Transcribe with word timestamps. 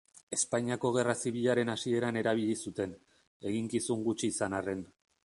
Espainiako 0.35 0.89
Gerra 0.95 1.15
Zibilaren 1.23 1.71
hasieran 1.73 2.17
erabili 2.23 2.55
zuten, 2.71 2.97
eginkizun 3.53 4.05
gutxi 4.09 4.31
izan 4.35 4.57
arren. 4.63 4.83